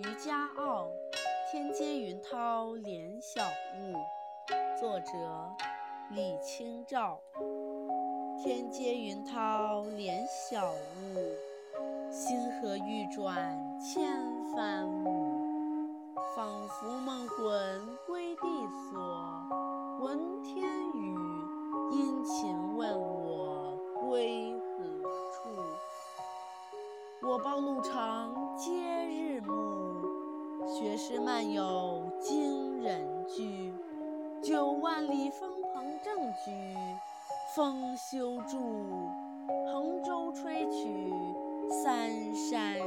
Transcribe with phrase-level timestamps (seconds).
[0.00, 0.88] 渔家傲，
[1.52, 3.92] 天接云涛连晓雾。
[4.80, 5.12] 作者：
[6.12, 7.20] 李清照。
[8.42, 14.10] 天接云涛连晓雾，星河欲转千
[14.56, 15.38] 帆舞。
[16.34, 18.42] 仿佛梦魂归地
[18.90, 18.98] 所，
[20.00, 21.14] 闻天语，
[21.92, 25.50] 殷勤问我归何处。
[27.22, 28.72] 我报路长皆，
[30.70, 33.74] 学诗漫有惊人句。
[34.40, 36.50] 九万里风鹏正举，
[37.54, 38.56] 风休住，
[39.72, 41.12] 横舟吹取
[41.68, 42.78] 三山。